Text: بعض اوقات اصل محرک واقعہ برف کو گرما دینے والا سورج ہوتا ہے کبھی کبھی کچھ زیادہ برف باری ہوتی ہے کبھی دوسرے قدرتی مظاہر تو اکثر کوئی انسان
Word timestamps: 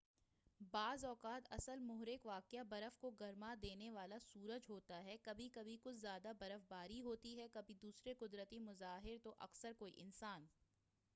بعض 0.61 1.03
اوقات 1.05 1.47
اصل 1.51 1.79
محرک 1.79 2.25
واقعہ 2.25 2.63
برف 2.69 2.97
کو 2.99 3.09
گرما 3.11 3.53
دینے 3.61 3.89
والا 3.89 4.17
سورج 4.21 4.69
ہوتا 4.69 5.03
ہے 5.03 5.15
کبھی 5.23 5.49
کبھی 5.49 5.77
کچھ 5.81 5.95
زیادہ 5.95 6.31
برف 6.39 6.67
باری 6.67 6.99
ہوتی 7.01 7.37
ہے 7.39 7.47
کبھی 7.53 7.75
دوسرے 7.81 8.13
قدرتی 8.19 8.59
مظاہر 8.59 9.17
تو 9.23 9.35
اکثر 9.39 9.73
کوئی 9.79 9.93
انسان 9.97 10.45